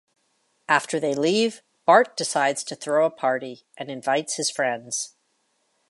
After 0.67 0.99
they 0.99 1.13
leave, 1.13 1.61
Bart 1.85 2.17
decides 2.17 2.63
to 2.63 2.75
throw 2.75 3.05
a 3.05 3.11
party 3.11 3.67
and 3.77 3.91
invites 3.91 4.33
his 4.37 4.49
friends. 4.49 5.13